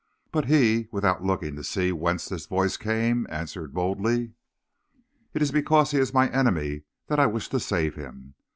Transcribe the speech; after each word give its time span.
But 0.31 0.45
he, 0.45 0.87
without 0.91 1.23
looking 1.23 1.55
to 1.57 1.63
see 1.63 1.91
whence 1.91 2.27
this 2.27 2.47
voice 2.47 2.75
came, 2.75 3.27
answered 3.29 3.71
boldly: 3.71 4.33
"'It 5.35 5.43
is 5.43 5.51
because 5.51 5.91
he 5.91 5.99
is 5.99 6.11
my 6.11 6.27
enemy 6.31 6.85
that 7.05 7.19
I 7.19 7.27
wish 7.27 7.49
to 7.49 7.59
save 7.59 7.97
him. 7.97 8.33